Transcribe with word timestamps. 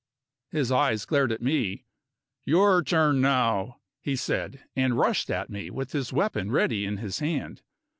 His 0.49 0.71
eyes 0.71 1.05
glared 1.05 1.31
at 1.31 1.43
me. 1.43 1.85
"Your 2.43 2.81
turn 2.83 3.21
now," 3.21 3.77
he 4.01 4.15
said 4.15 4.63
and 4.75 4.97
rushed 4.97 5.29
at 5.29 5.51
me 5.51 5.69
with 5.69 5.91
his 5.91 6.11
weapon 6.11 6.49
ready 6.49 6.85
in 6.85 6.97
his 6.97 7.19
hand. 7.19 7.61